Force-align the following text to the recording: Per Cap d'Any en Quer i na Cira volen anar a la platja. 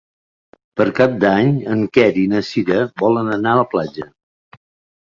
Per 0.79 0.87
Cap 0.99 1.13
d'Any 1.25 1.51
en 1.75 1.85
Quer 1.99 2.09
i 2.23 2.27
na 2.35 2.43
Cira 2.51 2.81
volen 3.05 3.31
anar 3.39 3.55
a 3.57 3.63
la 3.63 3.69
platja. 3.77 4.11